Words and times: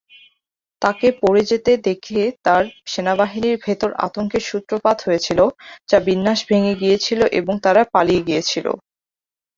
তাকে 0.81 1.07
পড়ে 1.21 1.41
যেতে 1.51 1.71
দেখে 1.87 2.21
তার 2.45 2.63
সেনাবাহিনীর 2.85 3.57
ভেতর 3.65 3.89
আতঙ্কের 4.05 4.43
সূত্রপাত 4.49 4.97
হয়েছিল 5.01 5.39
যা 5.89 5.97
বিন্যাস 6.07 6.39
ভেঙে 6.49 6.73
গিয়েছিল 6.81 7.19
এবং 7.39 7.53
তারা 7.65 7.81
পালিয়ে 7.93 8.25
গিয়েছিল। 8.27 8.65